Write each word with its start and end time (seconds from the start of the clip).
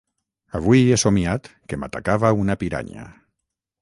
Avui 0.59 0.79
he 0.93 0.97
somiat 1.01 1.49
que 1.73 1.81
m'atacava 1.81 2.33
una 2.45 2.57
piranya. 2.65 3.07